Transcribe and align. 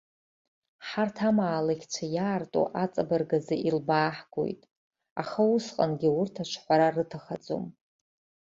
Ҳарҭ 0.87 1.17
амаалықьцәа 1.29 2.05
иаарҭу 2.15 2.65
аҵабырг 2.83 3.29
азы 3.37 3.55
илбааҳгоит, 3.67 4.61
аха 5.21 5.41
усҟангьы 5.55 6.09
урҭ 6.19 6.35
аҽҳәара 6.43 6.87
рыҭахаӡом. 6.95 7.63